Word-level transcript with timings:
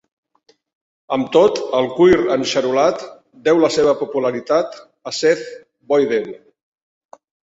Amb 1.17 1.27
tot, 1.35 1.59
el 1.79 1.89
cuir 1.97 2.15
enxarolat 2.35 3.03
deu 3.49 3.61
la 3.65 3.69
seva 3.77 3.93
popularitat 4.01 4.75
a 5.11 5.13
Seth 5.19 5.45
Boyden. 5.93 6.33